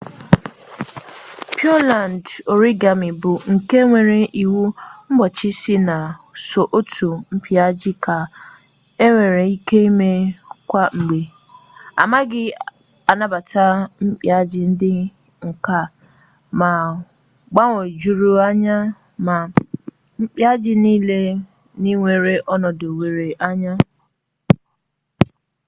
pịọland 1.55 2.23
origami 2.53 3.09
bụ 3.21 3.31
nke 3.51 3.77
nwere 3.89 4.17
iwu 4.43 4.63
mgbochi 5.09 5.49
sị 5.59 5.75
na 5.87 5.97
sọ 6.47 6.61
otu 6.77 7.09
mpịaji 7.33 7.91
ka 8.05 8.17
enwere 9.05 9.43
ike 9.55 9.77
ime 9.89 10.11
kwa 10.69 10.83
mgbe 10.97 11.21
anaghị 12.01 12.45
anabata 13.11 13.63
mpịaji 14.07 14.61
ndị 14.71 14.93
ka 15.65 15.79
mgbagwoju 16.59 18.13
anya 18.47 18.77
ma 19.25 19.35
mpịaji 20.21 20.71
nile 20.83 21.19
nwere 21.81 22.33
ọnọdụ 22.53 22.87
were 22.99 23.27
anya 23.47 23.73